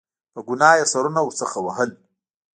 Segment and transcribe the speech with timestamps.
[0.33, 1.89] په ګناه یې سرونه ورڅخه وهل.